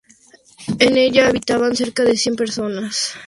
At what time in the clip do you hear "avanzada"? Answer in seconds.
2.89-3.19